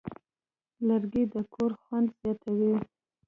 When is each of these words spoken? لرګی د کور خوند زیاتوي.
لرګی 0.87 1.23
د 1.33 1.35
کور 1.53 1.71
خوند 1.81 2.07
زیاتوي. 2.19 2.73